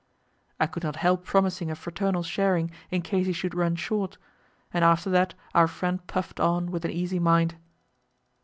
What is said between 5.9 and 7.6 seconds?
puffed on with an easy mind.